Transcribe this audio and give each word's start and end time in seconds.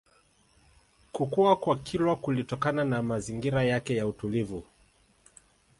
Kukua 1.11 1.55
kwa 1.55 1.77
Kilwa 1.77 2.15
kulitokana 2.15 2.85
na 2.85 3.03
mazingira 3.03 3.63
yake 3.63 3.95
ya 3.95 4.07
utulivu 4.07 4.63